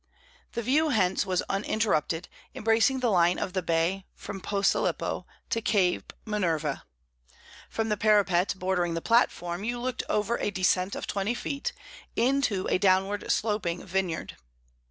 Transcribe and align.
The 0.53 0.63
view 0.63 0.89
hence 0.89 1.27
was 1.27 1.43
uninterrupted, 1.47 2.27
embracing 2.55 3.01
the 3.01 3.11
line 3.11 3.37
of 3.37 3.53
the 3.53 3.61
bay 3.61 4.07
from 4.15 4.41
Posillipo 4.41 5.25
to 5.51 5.61
Cape 5.61 6.11
Minerva. 6.25 6.85
From 7.69 7.89
the 7.89 7.97
parapet 7.97 8.55
bordering 8.57 8.95
the 8.95 9.01
platform 9.03 9.63
you 9.63 9.79
looked 9.79 10.01
over 10.09 10.39
a 10.39 10.49
descent 10.49 10.95
of 10.95 11.05
twenty 11.05 11.35
feet, 11.35 11.71
into 12.15 12.67
a 12.67 12.79
downward 12.79 13.31
sloping 13.31 13.85
vineyard. 13.85 14.37